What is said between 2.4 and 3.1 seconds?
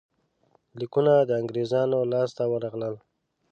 ورغلل.